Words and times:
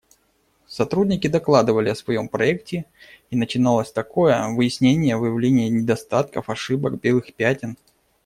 Сотрудники 0.65 1.27
докладывали 1.27 1.89
о 1.89 1.93
своем 1.95 2.27
проекте, 2.27 2.85
и 3.29 3.35
начиналось 3.37 3.91
такое: 3.91 4.47
выяснения, 4.47 5.15
выявление 5.15 5.69
недостатков, 5.69 6.49
ошибок, 6.49 6.99
белых 6.99 7.35
пятен. 7.35 7.77